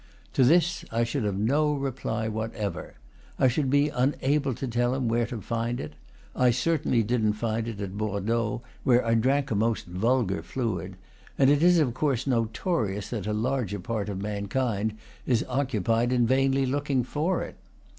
[0.33, 2.95] To this I should have no reply whatever.
[3.37, 5.93] I should be unable to tell him where to find it.
[6.35, 10.95] I certainly didn't find it at Bordeaux, where I drank a most vulgar fluid;
[11.37, 16.25] and it is of course notorious that a large part of mankind is occupied in
[16.25, 17.57] vainly looking for it.